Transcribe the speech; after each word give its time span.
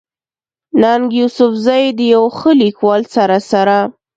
ننګ 0.81 1.07
يوسفزۍ 1.19 1.83
د 1.97 1.99
يو 2.13 2.23
ښه 2.37 2.51
ليکوال 2.61 3.01
سره 3.15 3.37
سره 3.51 3.77